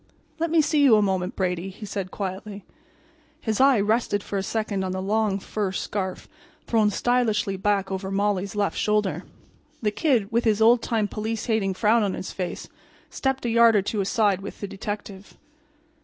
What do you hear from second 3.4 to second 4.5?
eye rested for a